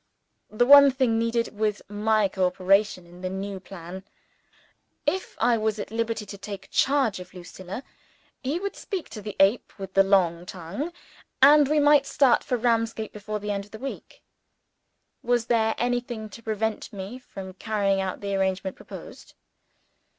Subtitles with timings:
[0.49, 4.03] The one thing needed was my co operation in the new plan.
[5.05, 7.83] If I was at liberty to take charge of Lucilla,
[8.41, 10.91] he would speak to the Ape with the long tongue;
[11.39, 14.23] and we might start for Ramsgate before the end of the week.
[15.21, 19.35] Was there anything to prevent me from carrying out the arrangement proposed?